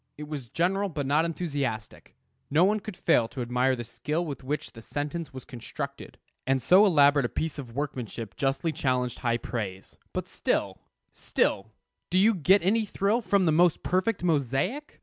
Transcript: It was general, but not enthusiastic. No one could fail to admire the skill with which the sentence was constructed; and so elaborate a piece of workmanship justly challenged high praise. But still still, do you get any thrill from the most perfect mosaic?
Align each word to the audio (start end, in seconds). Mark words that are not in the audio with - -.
It 0.17 0.27
was 0.27 0.49
general, 0.49 0.89
but 0.89 1.05
not 1.05 1.25
enthusiastic. 1.25 2.15
No 2.49 2.63
one 2.65 2.79
could 2.79 2.97
fail 2.97 3.27
to 3.27 3.41
admire 3.43 3.75
the 3.75 3.83
skill 3.83 4.25
with 4.25 4.43
which 4.43 4.71
the 4.71 4.81
sentence 4.81 5.31
was 5.31 5.45
constructed; 5.45 6.17
and 6.47 6.59
so 6.59 6.83
elaborate 6.87 7.25
a 7.25 7.29
piece 7.29 7.59
of 7.59 7.75
workmanship 7.75 8.35
justly 8.35 8.71
challenged 8.71 9.19
high 9.19 9.37
praise. 9.37 9.97
But 10.11 10.27
still 10.27 10.81
still, 11.11 11.67
do 12.09 12.17
you 12.17 12.33
get 12.33 12.63
any 12.63 12.83
thrill 12.83 13.21
from 13.21 13.45
the 13.45 13.51
most 13.51 13.83
perfect 13.83 14.23
mosaic? 14.23 14.99